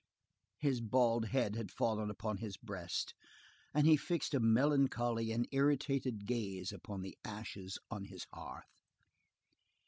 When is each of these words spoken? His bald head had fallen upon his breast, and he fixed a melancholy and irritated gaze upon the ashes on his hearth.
His 0.57 0.81
bald 0.81 1.25
head 1.25 1.55
had 1.55 1.69
fallen 1.69 2.09
upon 2.09 2.37
his 2.37 2.57
breast, 2.57 3.13
and 3.71 3.85
he 3.85 3.95
fixed 3.95 4.33
a 4.33 4.39
melancholy 4.39 5.31
and 5.31 5.47
irritated 5.51 6.25
gaze 6.25 6.71
upon 6.71 7.03
the 7.03 7.15
ashes 7.23 7.77
on 7.91 8.05
his 8.05 8.25
hearth. 8.33 8.65